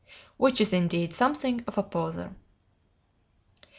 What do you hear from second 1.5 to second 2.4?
of a poser.